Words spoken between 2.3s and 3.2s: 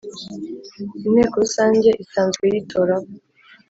yitoramo